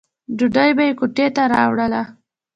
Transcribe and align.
ډوډۍ 0.37 0.69
به 0.77 0.83
یې 0.87 0.93
کوټې 0.99 1.27
ته 1.35 1.43
راوړله. 1.53 2.01